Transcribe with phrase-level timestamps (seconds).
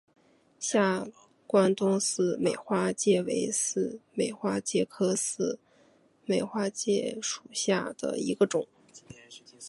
[0.59, 1.07] 下
[1.45, 5.59] 关东似美花介为似美花介科似
[6.25, 8.67] 美花介属下的一个种。